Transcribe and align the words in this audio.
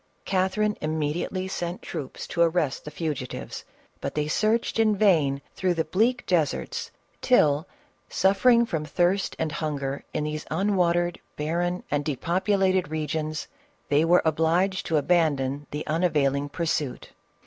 Catherine 0.25 0.77
immediately 0.81 1.47
sent 1.47 1.83
troops 1.83 2.25
to 2.29 2.41
arrest 2.41 2.85
the 2.85 2.89
fugitives, 2.89 3.63
but 3.99 4.15
they 4.15 4.27
searched 4.27 4.79
in 4.79 4.95
vain 4.95 5.43
through 5.53 5.75
the 5.75 5.85
bleak 5.85 6.25
deserts, 6.25 6.89
till, 7.21 7.67
suffering 8.09 8.65
from 8.65 8.83
CATHERINE 8.85 9.11
OF 9.11 9.11
RUSSIA. 9.13 9.35
425 9.37 9.61
thirst 9.61 9.61
and 9.61 9.69
hunger 9.69 10.03
in 10.17 10.23
these 10.23 10.47
unwatered, 10.49 11.19
barren, 11.37 11.83
and 11.91 12.03
de 12.03 12.15
populated 12.15 12.87
regions, 12.89 13.47
they 13.89 14.03
were 14.03 14.23
obliged 14.25 14.87
to 14.87 14.97
abandon 14.97 15.67
the 15.69 15.85
unavailing 15.85 16.49
pursuit. 16.49 17.11